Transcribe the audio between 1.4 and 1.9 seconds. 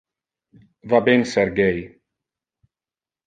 gay.